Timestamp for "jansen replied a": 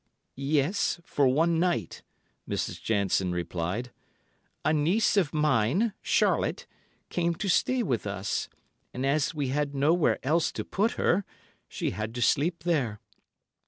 2.81-4.73